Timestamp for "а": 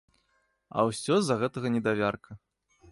0.77-0.87